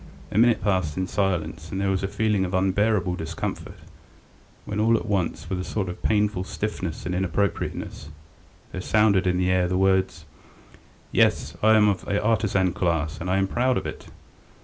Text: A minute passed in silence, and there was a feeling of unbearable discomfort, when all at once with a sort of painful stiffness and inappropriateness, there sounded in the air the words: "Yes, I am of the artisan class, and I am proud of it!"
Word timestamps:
A 0.31 0.37
minute 0.39 0.63
passed 0.63 0.97
in 0.97 1.05
silence, 1.05 1.71
and 1.71 1.79
there 1.79 1.91
was 1.91 2.01
a 2.01 2.07
feeling 2.07 2.43
of 2.43 2.55
unbearable 2.55 3.13
discomfort, 3.13 3.77
when 4.65 4.79
all 4.79 4.97
at 4.97 5.05
once 5.05 5.47
with 5.47 5.59
a 5.59 5.63
sort 5.63 5.87
of 5.89 6.01
painful 6.01 6.43
stiffness 6.43 7.05
and 7.05 7.13
inappropriateness, 7.13 8.09
there 8.71 8.81
sounded 8.81 9.27
in 9.27 9.37
the 9.37 9.51
air 9.51 9.67
the 9.67 9.77
words: 9.77 10.25
"Yes, 11.11 11.55
I 11.61 11.75
am 11.75 11.87
of 11.87 12.03
the 12.03 12.19
artisan 12.19 12.73
class, 12.73 13.21
and 13.21 13.29
I 13.29 13.37
am 13.37 13.45
proud 13.47 13.77
of 13.77 13.85
it!" 13.85 14.07